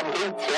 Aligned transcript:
안돼 0.00 0.18
있죠. 0.28 0.54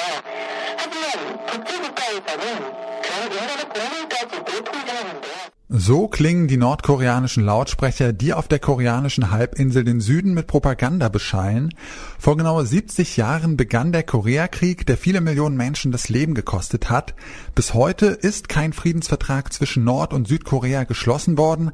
하지만 0.78 1.46
국제국가에서는 1.46 3.02
그런 3.02 3.32
인간의 3.32 3.68
공민까지도 3.68 4.64
통제하는데요. 4.64 5.61
So 5.74 6.06
klingen 6.06 6.48
die 6.48 6.58
nordkoreanischen 6.58 7.46
Lautsprecher, 7.46 8.12
die 8.12 8.34
auf 8.34 8.46
der 8.46 8.58
koreanischen 8.58 9.30
Halbinsel 9.30 9.84
den 9.84 10.02
Süden 10.02 10.34
mit 10.34 10.46
Propaganda 10.46 11.08
beschallen. 11.08 11.72
Vor 12.18 12.36
genau 12.36 12.62
70 12.62 13.16
Jahren 13.16 13.56
begann 13.56 13.90
der 13.90 14.02
Koreakrieg, 14.02 14.84
der 14.84 14.98
viele 14.98 15.22
Millionen 15.22 15.56
Menschen 15.56 15.90
das 15.90 16.10
Leben 16.10 16.34
gekostet 16.34 16.90
hat. 16.90 17.14
Bis 17.54 17.72
heute 17.72 18.08
ist 18.08 18.50
kein 18.50 18.74
Friedensvertrag 18.74 19.50
zwischen 19.50 19.82
Nord- 19.82 20.12
und 20.12 20.28
Südkorea 20.28 20.84
geschlossen 20.84 21.38
worden. 21.38 21.70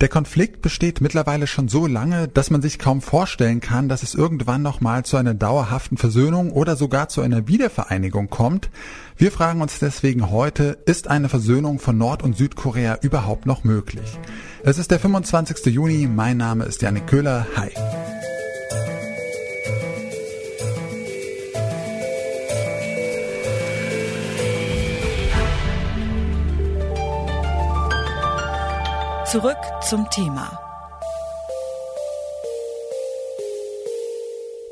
Der 0.00 0.08
Konflikt 0.08 0.62
besteht 0.62 1.00
mittlerweile 1.00 1.48
schon 1.48 1.66
so 1.66 1.88
lange, 1.88 2.28
dass 2.28 2.50
man 2.50 2.62
sich 2.62 2.78
kaum 2.78 3.02
vorstellen 3.02 3.58
kann, 3.58 3.88
dass 3.88 4.04
es 4.04 4.14
irgendwann 4.14 4.62
nochmal 4.62 5.04
zu 5.04 5.16
einer 5.16 5.34
dauerhaften 5.34 5.96
Versöhnung 5.96 6.52
oder 6.52 6.76
sogar 6.76 7.08
zu 7.08 7.20
einer 7.20 7.48
Wiedervereinigung 7.48 8.30
kommt. 8.30 8.70
Wir 9.20 9.30
fragen 9.30 9.60
uns 9.60 9.78
deswegen 9.78 10.30
heute, 10.30 10.78
ist 10.86 11.08
eine 11.08 11.28
Versöhnung 11.28 11.78
von 11.78 11.98
Nord- 11.98 12.22
und 12.22 12.38
Südkorea 12.38 13.00
überhaupt 13.02 13.44
noch 13.44 13.64
möglich? 13.64 14.18
Es 14.64 14.78
ist 14.78 14.90
der 14.90 14.98
25. 14.98 15.66
Juni, 15.66 16.08
mein 16.10 16.38
Name 16.38 16.64
ist 16.64 16.80
Janik 16.80 17.06
Köhler, 17.06 17.46
hi. 17.54 17.68
Zurück 29.26 29.58
zum 29.82 30.08
Thema. 30.08 30.69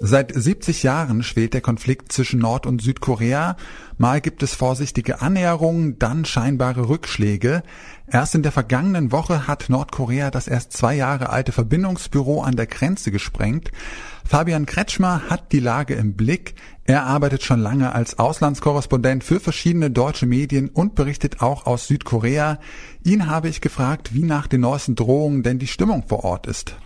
Seit 0.00 0.32
70 0.32 0.84
Jahren 0.84 1.24
schwelt 1.24 1.54
der 1.54 1.60
Konflikt 1.60 2.12
zwischen 2.12 2.38
Nord- 2.38 2.66
und 2.66 2.80
Südkorea. 2.80 3.56
Mal 3.96 4.20
gibt 4.20 4.44
es 4.44 4.54
vorsichtige 4.54 5.20
Annäherungen, 5.22 5.98
dann 5.98 6.24
scheinbare 6.24 6.88
Rückschläge. 6.88 7.64
Erst 8.06 8.36
in 8.36 8.44
der 8.44 8.52
vergangenen 8.52 9.10
Woche 9.10 9.48
hat 9.48 9.68
Nordkorea 9.68 10.30
das 10.30 10.46
erst 10.46 10.72
zwei 10.72 10.94
Jahre 10.94 11.30
alte 11.30 11.50
Verbindungsbüro 11.50 12.42
an 12.42 12.54
der 12.54 12.68
Grenze 12.68 13.10
gesprengt. 13.10 13.72
Fabian 14.24 14.66
Kretschmer 14.66 15.22
hat 15.28 15.50
die 15.50 15.58
Lage 15.58 15.94
im 15.94 16.14
Blick. 16.14 16.54
Er 16.84 17.04
arbeitet 17.04 17.42
schon 17.42 17.58
lange 17.58 17.92
als 17.92 18.20
Auslandskorrespondent 18.20 19.24
für 19.24 19.40
verschiedene 19.40 19.90
deutsche 19.90 20.26
Medien 20.26 20.68
und 20.68 20.94
berichtet 20.94 21.42
auch 21.42 21.66
aus 21.66 21.88
Südkorea. 21.88 22.60
Ihn 23.02 23.26
habe 23.26 23.48
ich 23.48 23.60
gefragt, 23.60 24.14
wie 24.14 24.22
nach 24.22 24.46
den 24.46 24.60
neuesten 24.60 24.94
Drohungen 24.94 25.42
denn 25.42 25.58
die 25.58 25.66
Stimmung 25.66 26.04
vor 26.06 26.22
Ort 26.22 26.46
ist. 26.46 26.76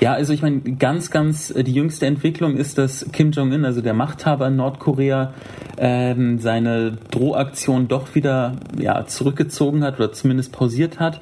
Ja, 0.00 0.12
also 0.12 0.32
ich 0.32 0.42
meine, 0.42 0.60
ganz, 0.60 1.10
ganz 1.10 1.52
die 1.52 1.72
jüngste 1.72 2.06
Entwicklung 2.06 2.56
ist, 2.56 2.78
dass 2.78 3.06
Kim 3.12 3.32
Jong-un, 3.32 3.64
also 3.64 3.80
der 3.80 3.94
Machthaber 3.94 4.46
in 4.48 4.56
Nordkorea, 4.56 5.32
ähm, 5.80 6.38
seine 6.38 6.98
Drohaktion 7.10 7.88
doch 7.88 8.14
wieder 8.14 8.56
ja, 8.78 9.06
zurückgezogen 9.06 9.84
hat 9.84 9.98
oder 9.98 10.12
zumindest 10.12 10.52
pausiert 10.52 11.00
hat. 11.00 11.20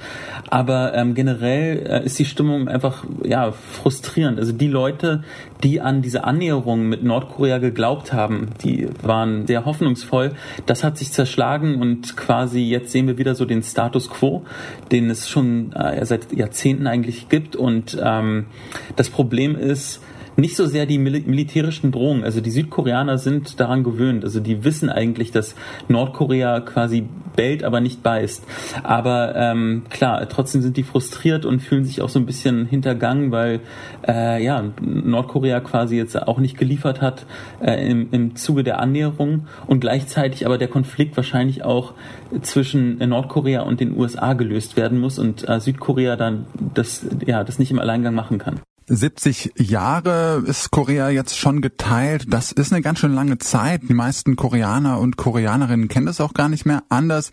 Aber 0.49 0.95
ähm, 0.95 1.15
generell 1.15 1.87
äh, 1.87 2.05
ist 2.05 2.19
die 2.19 2.25
Stimmung 2.25 2.69
einfach 2.69 3.05
ja 3.25 3.53
frustrierend. 3.53 4.39
Also 4.39 4.53
die 4.53 4.69
Leute, 4.69 5.23
die 5.63 5.81
an 5.81 6.03
diese 6.03 6.25
Annäherung 6.25 6.89
mit 6.89 7.03
Nordkorea 7.03 7.59
geglaubt 7.59 8.13
haben, 8.13 8.49
die 8.63 8.89
waren 9.03 9.47
sehr 9.47 9.65
hoffnungsvoll. 9.65 10.33
Das 10.67 10.85
hat 10.85 10.99
sich 10.99 11.13
zerschlagen 11.13 11.81
und 11.81 12.17
quasi 12.17 12.61
jetzt 12.61 12.93
sehen 12.93 13.07
wir 13.07 13.19
wieder 13.19 13.35
so 13.35 13.45
den 13.45 13.63
Status 13.63 14.11
quo, 14.11 14.45
den 14.91 15.11
es 15.11 15.29
schon 15.29 15.73
äh, 15.73 16.05
seit 16.05 16.33
Jahrzehnten 16.33 16.87
eigentlich 16.87 17.29
gibt. 17.29 17.57
Und 17.57 17.97
ähm, 18.21 18.47
das 18.97 19.11
Problem 19.11 19.57
ist, 19.57 20.01
nicht 20.37 20.57
so 20.57 20.67
sehr 20.67 20.87
die 20.87 20.99
mil 20.99 21.21
militärischen 21.27 21.93
Drohungen. 21.93 22.25
Also 22.25 22.41
die 22.41 22.51
Südkoreaner 22.51 23.19
sind 23.19 23.59
daran 23.59 23.85
gewöhnt. 23.85 24.25
Also 24.25 24.41
die 24.41 24.65
wissen 24.65 24.91
eigentlich, 24.91 25.33
dass 25.33 25.55
Nordkorea 25.89 26.61
quasi 26.61 27.09
bellt, 27.37 27.65
aber 27.65 27.81
nicht 27.81 28.03
beißt. 28.03 28.45
Aber 28.83 29.35
ähm, 29.37 29.85
klar, 29.91 30.29
trotzdem 30.29 30.63
sind 30.63 30.77
die 30.77 30.83
frustriert 30.83 31.45
und 31.45 31.61
fühlen 31.61 31.85
sich 31.85 32.03
auch 32.03 32.09
so 32.09 32.19
ein 32.19 32.27
bisschen 32.27 32.67
hintergangen, 32.67 33.31
weil 33.31 33.61
äh, 34.07 34.43
ja 34.43 34.65
Nordkorea 34.81 35.61
quasi 35.61 35.97
jetzt 35.97 36.21
auch 36.21 36.39
nicht 36.39 36.59
geliefert 36.59 37.01
hat 37.01 37.27
äh, 37.61 37.89
im, 37.89 38.09
im 38.11 38.37
Zuge 38.37 38.65
der 38.65 38.81
Annäherung 38.81 39.47
und 39.67 39.81
gleichzeitig 39.81 40.47
aber 40.47 40.59
der 40.59 40.69
Konflikt 40.69 41.17
wahrscheinlich 41.17 41.65
auch 41.65 41.95
zwischen 42.43 42.99
Nordkorea 42.99 43.63
und 43.63 43.81
den 43.81 43.97
USA 43.97 44.33
gelöst 44.33 44.77
werden 44.77 44.99
muss 44.99 45.19
und 45.19 45.49
äh, 45.49 45.61
Südkorea 45.61 46.17
dann 46.17 46.47
das 46.75 47.07
ja 47.27 47.45
das 47.45 47.59
nicht 47.59 47.71
im 47.71 47.79
Alleingang 47.79 48.15
machen 48.15 48.39
kann. 48.39 48.61
70 48.89 49.55
Jahre 49.59 50.45
ist 50.47 50.71
Korea 50.71 51.11
jetzt 51.11 51.37
schon 51.37 51.61
geteilt. 51.61 52.27
Das 52.29 52.53
ist 52.53 52.73
eine 52.73 52.83
ganz 52.83 53.01
schön 53.01 53.15
lange 53.15 53.39
Zeit. 53.39 53.83
Die 53.89 53.95
meisten 53.95 54.37
Koreaner 54.37 55.01
und 55.01 55.17
Koreanerinnen 55.17 55.89
kennen 55.89 56.07
das 56.07 56.21
auch 56.21 56.35
gar 56.35 56.49
nicht 56.49 56.67
mehr 56.67 56.85
anders. 56.89 57.33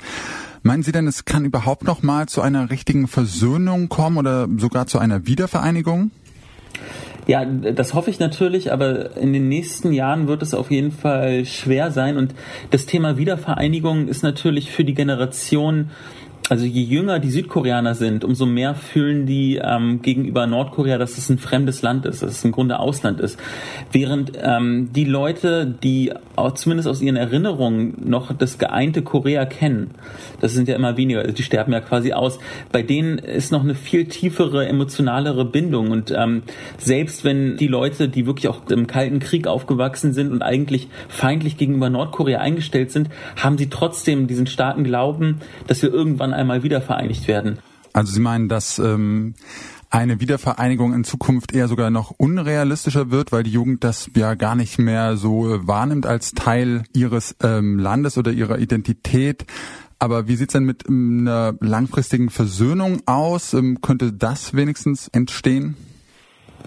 Meinen 0.63 0.81
Sie 0.81 0.91
denn, 0.91 1.07
es 1.07 1.25
kann 1.25 1.45
überhaupt 1.45 1.83
noch 1.83 2.01
mal 2.01 2.27
zu 2.27 2.41
einer 2.41 2.71
richtigen 2.71 3.07
Versöhnung 3.07 3.87
kommen 3.87 4.17
oder 4.17 4.47
sogar 4.57 4.87
zu 4.87 4.97
einer 4.97 5.27
Wiedervereinigung? 5.27 6.09
Ja, 7.27 7.45
das 7.45 7.93
hoffe 7.93 8.09
ich 8.09 8.19
natürlich, 8.19 8.73
aber 8.73 9.15
in 9.15 9.31
den 9.31 9.47
nächsten 9.47 9.93
Jahren 9.93 10.27
wird 10.27 10.41
es 10.41 10.53
auf 10.53 10.71
jeden 10.71 10.91
Fall 10.91 11.45
schwer 11.45 11.91
sein. 11.91 12.17
Und 12.17 12.33
das 12.71 12.85
Thema 12.85 13.17
Wiedervereinigung 13.17 14.07
ist 14.07 14.23
natürlich 14.23 14.71
für 14.71 14.83
die 14.83 14.93
Generation 14.93 15.91
also 16.49 16.65
je 16.65 16.81
jünger 16.81 17.19
die 17.19 17.29
Südkoreaner 17.29 17.95
sind, 17.95 18.25
umso 18.25 18.45
mehr 18.45 18.75
fühlen 18.75 19.25
die 19.25 19.61
ähm, 19.63 20.01
gegenüber 20.01 20.45
Nordkorea, 20.45 20.97
dass 20.97 21.17
es 21.17 21.29
ein 21.29 21.37
fremdes 21.37 21.81
Land 21.81 22.05
ist, 22.05 22.21
dass 22.21 22.31
es 22.31 22.43
im 22.43 22.51
Grunde 22.51 22.79
Ausland 22.79 23.21
ist. 23.21 23.39
Während 23.91 24.33
ähm, 24.41 24.89
die 24.93 25.05
Leute, 25.05 25.65
die 25.65 26.11
auch 26.35 26.53
zumindest 26.53 26.89
aus 26.89 27.01
ihren 27.01 27.15
Erinnerungen 27.15 27.95
noch 28.03 28.33
das 28.33 28.57
geeinte 28.57 29.03
Korea 29.03 29.45
kennen, 29.45 29.91
das 30.41 30.51
sind 30.53 30.67
ja 30.67 30.75
immer 30.75 30.97
weniger, 30.97 31.21
also 31.21 31.31
die 31.31 31.43
sterben 31.43 31.71
ja 31.71 31.79
quasi 31.79 32.11
aus, 32.11 32.39
bei 32.73 32.83
denen 32.83 33.19
ist 33.19 33.53
noch 33.53 33.63
eine 33.63 33.75
viel 33.75 34.05
tiefere, 34.05 34.67
emotionalere 34.67 35.45
Bindung. 35.45 35.91
Und 35.91 36.13
ähm, 36.15 36.43
selbst 36.77 37.23
wenn 37.23 37.55
die 37.55 37.67
Leute, 37.67 38.09
die 38.09 38.25
wirklich 38.25 38.49
auch 38.49 38.67
im 38.69 38.87
Kalten 38.87 39.19
Krieg 39.19 39.47
aufgewachsen 39.47 40.11
sind 40.11 40.31
und 40.31 40.41
eigentlich 40.41 40.89
feindlich 41.07 41.57
gegenüber 41.57 41.89
Nordkorea 41.89 42.39
eingestellt 42.39 42.91
sind, 42.91 43.09
haben 43.37 43.57
sie 43.57 43.69
trotzdem 43.69 44.27
diesen 44.27 44.47
starken 44.47 44.83
Glauben, 44.83 45.39
dass 45.67 45.81
wir 45.81 45.93
irgendwann 45.93 46.32
einmal 46.33 46.63
wieder 46.63 46.81
vereinigt 46.81 47.27
werden. 47.27 47.59
Also 47.93 48.11
Sie 48.11 48.19
meinen, 48.19 48.49
dass 48.49 48.79
ähm, 48.79 49.35
eine 49.93 50.19
Wiedervereinigung 50.19 50.93
in 50.93 51.03
Zukunft 51.03 51.53
eher 51.53 51.67
sogar 51.67 51.91
noch 51.91 52.11
unrealistischer 52.17 53.11
wird, 53.11 53.31
weil 53.31 53.43
die 53.43 53.51
Jugend 53.51 53.83
das 53.83 54.09
ja 54.15 54.33
gar 54.33 54.55
nicht 54.55 54.79
mehr 54.79 55.17
so 55.17 55.53
äh, 55.53 55.67
wahrnimmt 55.67 56.07
als 56.07 56.31
Teil 56.31 56.83
ihres 56.93 57.35
ähm, 57.43 57.77
Landes 57.77 58.17
oder 58.17 58.31
ihrer 58.31 58.57
Identität. 58.57 59.45
Aber 59.99 60.27
wie 60.27 60.35
sieht's 60.35 60.53
denn 60.53 60.65
mit 60.65 60.89
ähm, 60.89 61.19
einer 61.21 61.53
langfristigen 61.59 62.31
Versöhnung 62.31 63.03
aus? 63.05 63.53
Ähm, 63.53 63.81
könnte 63.81 64.11
das 64.11 64.55
wenigstens 64.55 65.09
entstehen? 65.09 65.77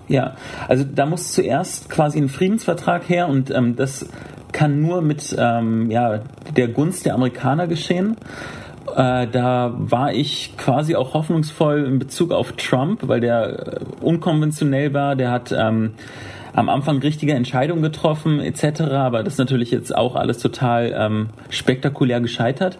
Ja, 0.08 0.36
also 0.68 0.84
da 0.84 1.04
muss 1.04 1.32
zuerst 1.32 1.90
quasi 1.90 2.18
ein 2.18 2.28
Friedensvertrag 2.28 3.08
her 3.08 3.28
und 3.28 3.50
ähm, 3.50 3.74
das 3.74 4.06
kann 4.52 4.80
nur 4.80 5.02
mit 5.02 5.34
ähm, 5.36 5.90
ja, 5.90 6.22
der 6.56 6.68
Gunst 6.68 7.06
der 7.06 7.14
Amerikaner 7.14 7.66
geschehen. 7.66 8.16
Äh, 8.94 9.26
da 9.26 9.74
war 9.76 10.12
ich 10.12 10.56
quasi 10.56 10.94
auch 10.94 11.14
hoffnungsvoll 11.14 11.84
in 11.84 11.98
Bezug 11.98 12.32
auf 12.32 12.52
Trump, 12.52 13.06
weil 13.08 13.20
der 13.20 13.80
äh, 13.80 13.80
unkonventionell 14.00 14.94
war. 14.94 15.16
Der 15.16 15.30
hat 15.30 15.52
ähm, 15.56 15.94
am 16.56 16.70
Anfang 16.70 16.98
richtige 16.98 17.34
Entscheidungen 17.34 17.82
getroffen 17.82 18.40
etc. 18.40 18.80
Aber 18.80 19.22
das 19.22 19.34
ist 19.34 19.38
natürlich 19.38 19.70
jetzt 19.70 19.94
auch 19.94 20.16
alles 20.16 20.38
total 20.38 20.94
ähm, 20.96 21.28
spektakulär 21.50 22.20
gescheitert. 22.20 22.78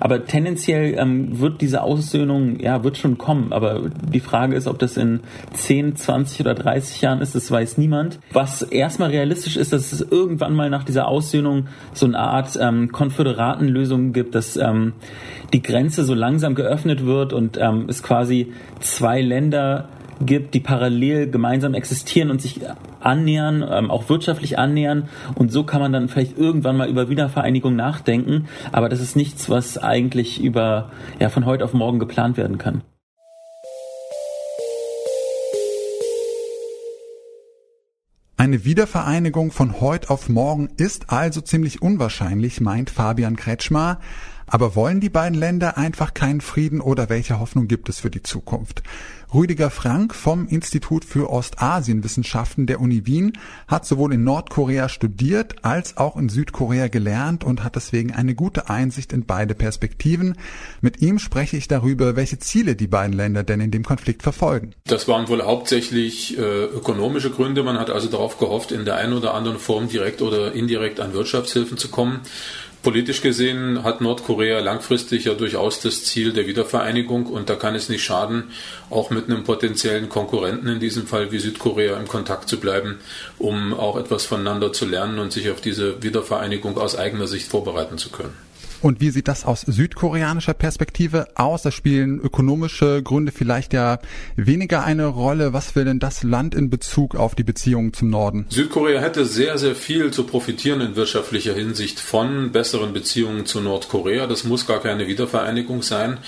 Aber 0.00 0.24
tendenziell 0.24 0.94
ähm, 0.98 1.38
wird 1.38 1.60
diese 1.60 1.82
Aussöhnung, 1.82 2.58
ja, 2.58 2.82
wird 2.82 2.96
schon 2.96 3.18
kommen. 3.18 3.52
Aber 3.52 3.82
die 4.12 4.20
Frage 4.20 4.56
ist, 4.56 4.66
ob 4.66 4.78
das 4.78 4.96
in 4.96 5.20
10, 5.52 5.96
20 5.96 6.40
oder 6.40 6.54
30 6.54 7.02
Jahren 7.02 7.20
ist, 7.20 7.34
das 7.34 7.50
weiß 7.50 7.76
niemand. 7.76 8.18
Was 8.32 8.62
erstmal 8.62 9.10
realistisch 9.10 9.56
ist, 9.56 9.72
dass 9.74 9.92
es 9.92 10.00
irgendwann 10.00 10.54
mal 10.54 10.70
nach 10.70 10.84
dieser 10.84 11.06
Aussöhnung 11.06 11.68
so 11.92 12.06
eine 12.06 12.18
Art 12.18 12.58
ähm, 12.60 12.90
Konföderatenlösung 12.90 14.14
gibt, 14.14 14.34
dass 14.34 14.56
ähm, 14.56 14.94
die 15.52 15.62
Grenze 15.62 16.04
so 16.04 16.14
langsam 16.14 16.54
geöffnet 16.54 17.04
wird 17.04 17.34
und 17.34 17.58
ähm, 17.60 17.86
es 17.88 18.02
quasi 18.02 18.52
zwei 18.80 19.20
Länder 19.20 19.90
gibt, 20.20 20.54
die 20.54 20.60
parallel 20.60 21.30
gemeinsam 21.30 21.74
existieren 21.74 22.30
und 22.30 22.40
sich 22.40 22.60
annähern, 23.00 23.64
ähm, 23.68 23.90
auch 23.90 24.08
wirtschaftlich 24.08 24.58
annähern. 24.58 25.08
Und 25.34 25.52
so 25.52 25.64
kann 25.64 25.80
man 25.80 25.92
dann 25.92 26.08
vielleicht 26.08 26.36
irgendwann 26.36 26.76
mal 26.76 26.88
über 26.88 27.08
Wiedervereinigung 27.08 27.76
nachdenken. 27.76 28.48
Aber 28.72 28.88
das 28.88 29.00
ist 29.00 29.16
nichts, 29.16 29.48
was 29.48 29.78
eigentlich 29.78 30.42
über 30.42 30.90
ja 31.18 31.28
von 31.28 31.46
heute 31.46 31.64
auf 31.64 31.72
morgen 31.72 31.98
geplant 31.98 32.36
werden 32.36 32.58
kann. 32.58 32.82
Eine 38.36 38.64
Wiedervereinigung 38.64 39.50
von 39.50 39.80
heute 39.80 40.10
auf 40.10 40.28
morgen 40.28 40.68
ist 40.76 41.10
also 41.10 41.40
ziemlich 41.40 41.82
unwahrscheinlich, 41.82 42.60
meint 42.60 42.88
Fabian 42.88 43.34
Kretschmer. 43.34 43.98
Aber 44.48 44.74
wollen 44.74 45.00
die 45.00 45.10
beiden 45.10 45.38
Länder 45.38 45.76
einfach 45.76 46.14
keinen 46.14 46.40
Frieden 46.40 46.80
oder 46.80 47.08
welche 47.08 47.38
Hoffnung 47.38 47.68
gibt 47.68 47.88
es 47.88 48.00
für 48.00 48.10
die 48.10 48.22
Zukunft? 48.22 48.82
Rüdiger 49.32 49.68
Frank 49.68 50.14
vom 50.14 50.48
Institut 50.48 51.04
für 51.04 51.30
Ostasienwissenschaften 51.30 52.66
der 52.66 52.80
Uni 52.80 53.04
Wien 53.04 53.36
hat 53.66 53.84
sowohl 53.84 54.14
in 54.14 54.24
Nordkorea 54.24 54.88
studiert 54.88 55.56
als 55.66 55.98
auch 55.98 56.16
in 56.16 56.30
Südkorea 56.30 56.88
gelernt 56.88 57.44
und 57.44 57.62
hat 57.62 57.76
deswegen 57.76 58.14
eine 58.14 58.34
gute 58.34 58.70
Einsicht 58.70 59.12
in 59.12 59.26
beide 59.26 59.54
Perspektiven. 59.54 60.38
Mit 60.80 61.02
ihm 61.02 61.18
spreche 61.18 61.58
ich 61.58 61.68
darüber, 61.68 62.16
welche 62.16 62.38
Ziele 62.38 62.74
die 62.74 62.86
beiden 62.86 63.14
Länder 63.14 63.42
denn 63.42 63.60
in 63.60 63.70
dem 63.70 63.84
Konflikt 63.84 64.22
verfolgen. 64.22 64.74
Das 64.86 65.08
waren 65.08 65.28
wohl 65.28 65.42
hauptsächlich 65.42 66.38
äh, 66.38 66.64
ökonomische 66.64 67.30
Gründe. 67.30 67.62
Man 67.62 67.78
hat 67.78 67.90
also 67.90 68.08
darauf 68.08 68.38
gehofft, 68.38 68.72
in 68.72 68.86
der 68.86 68.96
einen 68.96 69.12
oder 69.12 69.34
anderen 69.34 69.58
Form 69.58 69.90
direkt 69.90 70.22
oder 70.22 70.52
indirekt 70.52 71.00
an 71.00 71.12
Wirtschaftshilfen 71.12 71.76
zu 71.76 71.88
kommen. 71.88 72.20
Politisch 72.82 73.22
gesehen 73.22 73.82
hat 73.82 74.00
Nordkorea 74.00 74.60
langfristig 74.60 75.24
ja 75.24 75.34
durchaus 75.34 75.80
das 75.80 76.04
Ziel 76.04 76.32
der 76.32 76.46
Wiedervereinigung 76.46 77.26
und 77.26 77.50
da 77.50 77.56
kann 77.56 77.74
es 77.74 77.88
nicht 77.88 78.04
schaden, 78.04 78.52
auch 78.88 79.10
mit 79.10 79.26
einem 79.26 79.42
potenziellen 79.42 80.08
Konkurrenten 80.08 80.68
in 80.68 80.78
diesem 80.78 81.06
Fall 81.06 81.32
wie 81.32 81.40
Südkorea 81.40 81.98
im 81.98 82.06
Kontakt 82.06 82.48
zu 82.48 82.60
bleiben, 82.60 82.98
um 83.38 83.74
auch 83.74 83.96
etwas 83.96 84.26
voneinander 84.26 84.72
zu 84.72 84.86
lernen 84.86 85.18
und 85.18 85.32
sich 85.32 85.50
auf 85.50 85.60
diese 85.60 86.02
Wiedervereinigung 86.02 86.78
aus 86.78 86.96
eigener 86.96 87.26
Sicht 87.26 87.48
vorbereiten 87.48 87.98
zu 87.98 88.10
können. 88.10 88.34
Und 88.80 89.00
wie 89.00 89.10
sieht 89.10 89.26
das 89.26 89.44
aus 89.44 89.62
südkoreanischer 89.62 90.54
Perspektive 90.54 91.26
aus? 91.34 91.62
Da 91.62 91.72
spielen 91.72 92.20
ökonomische 92.20 93.02
Gründe 93.02 93.32
vielleicht 93.32 93.72
ja 93.72 93.98
weniger 94.36 94.84
eine 94.84 95.06
Rolle. 95.06 95.52
Was 95.52 95.74
will 95.74 95.84
denn 95.84 95.98
das 95.98 96.22
Land 96.22 96.54
in 96.54 96.70
Bezug 96.70 97.16
auf 97.16 97.34
die 97.34 97.42
Beziehungen 97.42 97.92
zum 97.92 98.10
Norden? 98.10 98.46
Südkorea 98.50 99.00
hätte 99.00 99.24
sehr, 99.24 99.58
sehr 99.58 99.74
viel 99.74 100.12
zu 100.12 100.24
profitieren 100.24 100.80
in 100.80 100.94
wirtschaftlicher 100.94 101.54
Hinsicht 101.54 101.98
von 101.98 102.52
besseren 102.52 102.92
Beziehungen 102.92 103.46
zu 103.46 103.60
Nordkorea. 103.60 104.28
Das 104.28 104.44
muss 104.44 104.66
gar 104.66 104.80
keine 104.80 105.08
Wiedervereinigung 105.08 105.82
sein. 105.82 106.18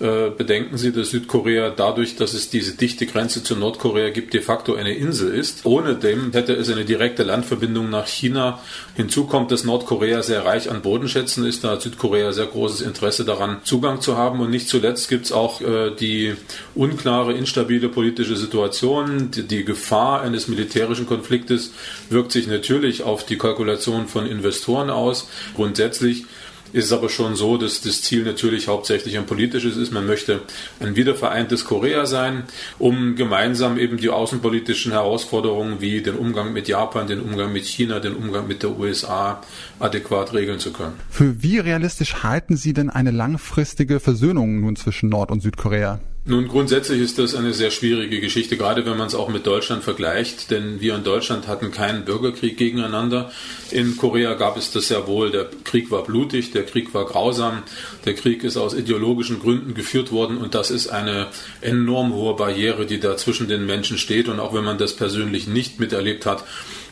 Äh, 0.00 0.30
bedenken 0.30 0.78
Sie, 0.78 0.92
dass 0.92 1.10
Südkorea 1.10 1.70
dadurch, 1.70 2.16
dass 2.16 2.34
es 2.34 2.50
diese 2.50 2.74
dichte 2.74 3.06
Grenze 3.06 3.44
zu 3.44 3.54
Nordkorea 3.54 4.10
gibt, 4.10 4.34
de 4.34 4.40
facto 4.40 4.74
eine 4.74 4.94
Insel 4.94 5.32
ist. 5.32 5.64
Ohne 5.64 5.94
dem 5.94 6.32
hätte 6.32 6.54
es 6.54 6.68
eine 6.70 6.84
direkte 6.84 7.22
Landverbindung 7.22 7.88
nach 7.88 8.08
China. 8.08 8.58
Hinzu 8.96 9.26
kommt, 9.26 9.52
dass 9.52 9.62
Nordkorea 9.62 10.24
sehr 10.24 10.44
reich 10.44 10.70
an 10.70 10.82
Bodenschätzen 10.82 11.44
ist. 11.44 11.62
Da 11.62 11.72
hat 11.72 11.82
Südkorea 11.82 11.99
Südkorea 12.00 12.32
sehr 12.32 12.46
großes 12.46 12.80
Interesse 12.80 13.26
daran, 13.26 13.58
Zugang 13.64 14.00
zu 14.00 14.16
haben. 14.16 14.40
Und 14.40 14.50
nicht 14.50 14.68
zuletzt 14.68 15.08
gibt 15.10 15.26
es 15.26 15.32
auch 15.32 15.60
äh, 15.60 15.90
die 15.94 16.34
unklare, 16.74 17.34
instabile 17.34 17.90
politische 17.90 18.36
Situation. 18.36 19.30
Die, 19.30 19.42
die 19.42 19.64
Gefahr 19.64 20.22
eines 20.22 20.48
militärischen 20.48 21.06
Konfliktes 21.06 21.72
wirkt 22.08 22.32
sich 22.32 22.46
natürlich 22.46 23.02
auf 23.02 23.26
die 23.26 23.36
Kalkulation 23.36 24.08
von 24.08 24.26
Investoren 24.26 24.88
aus. 24.88 25.28
Grundsätzlich 25.54 26.24
ist 26.72 26.86
es 26.86 26.92
aber 26.92 27.08
schon 27.08 27.36
so, 27.36 27.56
dass 27.56 27.80
das 27.80 28.02
Ziel 28.02 28.24
natürlich 28.24 28.68
hauptsächlich 28.68 29.18
ein 29.18 29.26
politisches 29.26 29.76
ist. 29.76 29.92
Man 29.92 30.06
möchte 30.06 30.42
ein 30.78 30.96
wiedervereintes 30.96 31.64
Korea 31.64 32.06
sein, 32.06 32.44
um 32.78 33.16
gemeinsam 33.16 33.78
eben 33.78 33.96
die 33.96 34.10
außenpolitischen 34.10 34.92
Herausforderungen 34.92 35.80
wie 35.80 36.02
den 36.02 36.16
Umgang 36.16 36.52
mit 36.52 36.68
Japan, 36.68 37.06
den 37.06 37.20
Umgang 37.20 37.52
mit 37.52 37.64
China, 37.64 38.00
den 38.00 38.14
Umgang 38.14 38.46
mit 38.46 38.62
der 38.62 38.78
USA 38.78 39.42
adäquat 39.78 40.32
regeln 40.32 40.58
zu 40.58 40.72
können. 40.72 40.94
Für 41.10 41.42
wie 41.42 41.58
realistisch 41.58 42.22
halten 42.22 42.56
Sie 42.56 42.72
denn 42.72 42.90
eine 42.90 43.10
langfristige 43.10 44.00
Versöhnung 44.00 44.60
nun 44.60 44.76
zwischen 44.76 45.08
Nord- 45.08 45.30
und 45.30 45.40
Südkorea? 45.40 46.00
Nun, 46.26 46.48
grundsätzlich 46.48 47.00
ist 47.00 47.18
das 47.18 47.34
eine 47.34 47.54
sehr 47.54 47.70
schwierige 47.70 48.20
Geschichte, 48.20 48.58
gerade 48.58 48.84
wenn 48.84 48.98
man 48.98 49.06
es 49.06 49.14
auch 49.14 49.30
mit 49.30 49.46
Deutschland 49.46 49.82
vergleicht, 49.82 50.50
denn 50.50 50.78
wir 50.78 50.94
in 50.94 51.02
Deutschland 51.02 51.48
hatten 51.48 51.70
keinen 51.70 52.04
Bürgerkrieg 52.04 52.58
gegeneinander. 52.58 53.32
In 53.70 53.96
Korea 53.96 54.34
gab 54.34 54.58
es 54.58 54.70
das 54.70 54.88
sehr 54.88 55.06
wohl. 55.06 55.30
Der 55.30 55.48
Krieg 55.64 55.90
war 55.90 56.04
blutig, 56.04 56.52
der 56.52 56.66
Krieg 56.66 56.92
war 56.92 57.06
grausam, 57.06 57.62
der 58.04 58.12
Krieg 58.12 58.44
ist 58.44 58.58
aus 58.58 58.74
ideologischen 58.74 59.40
Gründen 59.40 59.72
geführt 59.72 60.12
worden 60.12 60.36
und 60.36 60.54
das 60.54 60.70
ist 60.70 60.88
eine 60.88 61.28
enorm 61.62 62.12
hohe 62.12 62.36
Barriere, 62.36 62.84
die 62.84 63.00
da 63.00 63.16
zwischen 63.16 63.48
den 63.48 63.64
Menschen 63.64 63.96
steht. 63.96 64.28
Und 64.28 64.40
auch 64.40 64.52
wenn 64.52 64.64
man 64.64 64.76
das 64.76 64.94
persönlich 64.96 65.46
nicht 65.46 65.80
miterlebt 65.80 66.26
hat, 66.26 66.44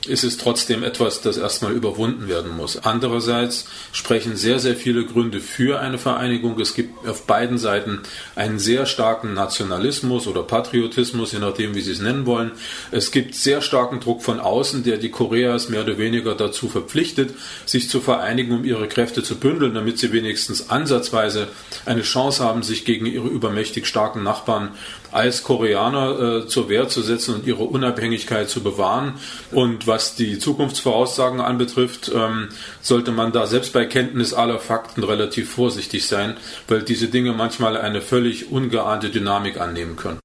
ist 0.06 0.24
es 0.24 0.38
trotzdem 0.38 0.82
etwas, 0.82 1.20
das 1.20 1.36
erstmal 1.36 1.72
überwunden 1.72 2.28
werden 2.28 2.56
muss. 2.56 2.76
Andererseits 2.78 3.66
sprechen 3.92 4.36
sehr, 4.36 4.58
sehr 4.58 4.76
viele 4.76 5.04
Gründe 5.04 5.40
für 5.40 5.80
eine 5.80 5.98
Vereinigung. 5.98 6.58
Es 6.60 6.74
gibt 6.74 7.06
auf 7.08 7.26
beiden 7.26 7.58
Seiten 7.58 8.00
einen 8.36 8.58
sehr 8.58 8.86
starken 8.86 9.34
Nationalismus 9.34 10.26
oder 10.26 10.42
Patriotismus, 10.42 11.32
je 11.32 11.38
nachdem, 11.38 11.74
wie 11.74 11.80
Sie 11.80 11.92
es 11.92 12.00
nennen 12.00 12.26
wollen. 12.26 12.52
Es 12.90 13.10
gibt 13.10 13.34
sehr 13.34 13.60
starken 13.60 14.00
Druck 14.00 14.22
von 14.22 14.40
außen, 14.40 14.84
der 14.84 14.98
die 14.98 15.10
Koreas 15.10 15.68
mehr 15.68 15.82
oder 15.82 15.98
weniger 15.98 16.34
dazu 16.34 16.68
verpflichtet, 16.68 17.34
sich 17.66 17.88
zu 17.88 18.00
vereinigen, 18.00 18.52
um 18.52 18.64
ihre 18.64 18.88
Kräfte 18.88 19.22
zu 19.22 19.36
bündeln, 19.36 19.74
damit 19.74 19.98
sie 19.98 20.12
wenigstens 20.12 20.70
ansatzweise 20.70 21.48
eine 21.86 22.02
Chance 22.02 22.44
haben, 22.44 22.62
sich 22.62 22.84
gegen 22.84 23.06
ihre 23.06 23.28
übermächtig 23.28 23.86
starken 23.86 24.22
Nachbarn 24.22 24.70
als 25.12 25.42
Koreaner 25.42 26.42
äh, 26.44 26.46
zur 26.46 26.68
Wehr 26.68 26.88
zu 26.88 27.02
setzen 27.02 27.34
und 27.34 27.46
ihre 27.46 27.64
Unabhängigkeit 27.64 28.48
zu 28.48 28.62
bewahren. 28.62 29.14
Und 29.50 29.86
was 29.86 30.14
die 30.14 30.38
Zukunftsvoraussagen 30.38 31.40
anbetrifft, 31.40 32.10
ähm, 32.14 32.48
sollte 32.80 33.10
man 33.10 33.32
da 33.32 33.46
selbst 33.46 33.72
bei 33.72 33.86
Kenntnis 33.86 34.34
aller 34.34 34.58
Fakten 34.58 35.04
relativ 35.04 35.50
vorsichtig 35.50 36.06
sein, 36.06 36.36
weil 36.68 36.82
diese 36.82 37.08
Dinge 37.08 37.32
manchmal 37.32 37.76
eine 37.76 38.00
völlig 38.00 38.50
ungeahnte 38.50 39.10
Dynamik 39.10 39.60
annehmen 39.60 39.96
können. 39.96 40.20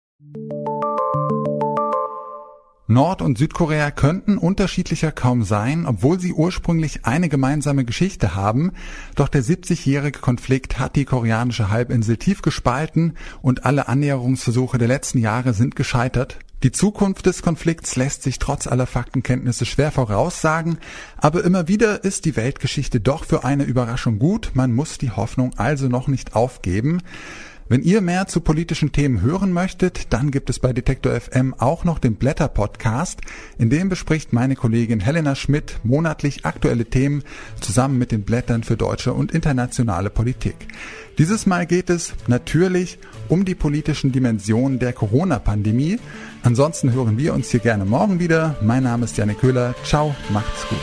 Nord- 2.87 3.21
und 3.21 3.37
Südkorea 3.37 3.91
könnten 3.91 4.37
unterschiedlicher 4.37 5.13
kaum 5.13 5.43
sein, 5.43 5.85
obwohl 5.85 6.19
sie 6.19 6.33
ursprünglich 6.33 7.05
eine 7.05 7.29
gemeinsame 7.29 7.85
Geschichte 7.85 8.35
haben. 8.35 8.73
Doch 9.15 9.29
der 9.29 9.41
70-jährige 9.41 10.19
Konflikt 10.19 10.79
hat 10.79 10.97
die 10.97 11.05
koreanische 11.05 11.69
Halbinsel 11.69 12.17
tief 12.17 12.41
gespalten 12.41 13.13
und 13.41 13.65
alle 13.65 13.87
Annäherungsversuche 13.87 14.77
der 14.77 14.89
letzten 14.89 15.19
Jahre 15.19 15.53
sind 15.53 15.77
gescheitert. 15.77 16.39
Die 16.63 16.71
Zukunft 16.71 17.25
des 17.25 17.41
Konflikts 17.41 17.95
lässt 17.95 18.23
sich 18.23 18.39
trotz 18.39 18.67
aller 18.67 18.87
Faktenkenntnisse 18.87 19.65
schwer 19.65 19.91
voraussagen, 19.91 20.77
aber 21.17 21.43
immer 21.43 21.69
wieder 21.69 22.03
ist 22.03 22.25
die 22.25 22.35
Weltgeschichte 22.35 22.99
doch 22.99 23.23
für 23.23 23.45
eine 23.45 23.63
Überraschung 23.63 24.19
gut. 24.19 24.51
Man 24.55 24.73
muss 24.73 24.97
die 24.97 25.11
Hoffnung 25.11 25.51
also 25.57 25.87
noch 25.87 26.07
nicht 26.07 26.35
aufgeben. 26.35 27.01
Wenn 27.73 27.81
ihr 27.81 28.01
mehr 28.01 28.27
zu 28.27 28.39
politischen 28.39 28.91
Themen 28.91 29.21
hören 29.21 29.51
möchtet, 29.51 30.13
dann 30.13 30.29
gibt 30.29 30.51
es 30.51 30.59
bei 30.59 30.73
Detektor 30.73 31.19
FM 31.19 31.55
auch 31.57 31.85
noch 31.85 31.97
den 31.97 32.17
Blätter 32.17 32.47
Podcast. 32.47 33.21
In 33.57 33.71
dem 33.71 33.89
bespricht 33.89 34.31
meine 34.31 34.55
Kollegin 34.55 34.99
Helena 34.99 35.33
Schmidt 35.33 35.79
monatlich 35.81 36.45
aktuelle 36.45 36.85
Themen 36.85 37.23
zusammen 37.61 37.97
mit 37.97 38.11
den 38.11 38.25
Blättern 38.25 38.63
für 38.63 38.77
deutsche 38.77 39.15
und 39.15 39.31
internationale 39.31 40.11
Politik. 40.11 40.53
Dieses 41.17 41.47
Mal 41.47 41.65
geht 41.65 41.89
es 41.89 42.13
natürlich 42.27 42.99
um 43.27 43.43
die 43.43 43.55
politischen 43.55 44.11
Dimensionen 44.11 44.77
der 44.77 44.93
Corona-Pandemie. 44.93 45.97
Ansonsten 46.43 46.93
hören 46.93 47.17
wir 47.17 47.33
uns 47.33 47.49
hier 47.49 47.59
gerne 47.59 47.85
morgen 47.85 48.19
wieder. 48.19 48.55
Mein 48.61 48.83
Name 48.83 49.05
ist 49.05 49.17
Janik 49.17 49.39
Köhler. 49.39 49.73
Ciao, 49.83 50.15
macht's 50.29 50.67
gut. 50.69 50.77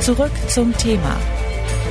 Zurück 0.00 0.30
zum 0.46 0.72
Thema 0.76 1.16